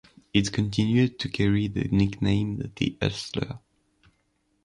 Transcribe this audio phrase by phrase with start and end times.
[0.33, 3.59] It continued to carry the nickname "The Ulster".